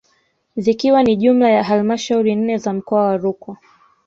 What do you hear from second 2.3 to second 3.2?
nne za mkoa wa